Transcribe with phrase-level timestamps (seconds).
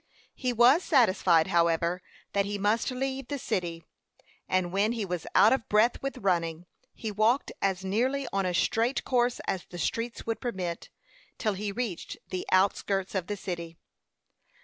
[0.33, 2.01] He was satisfied, however,
[2.33, 3.83] that he must leave the city;
[4.49, 8.51] and when he was out of breath with running, he walked as nearly on a
[8.55, 10.89] straight course as the streets would permit,
[11.37, 13.77] till he reached the outskirts of the city.